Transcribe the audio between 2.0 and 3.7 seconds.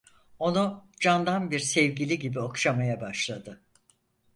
gibi okşamaya başladı.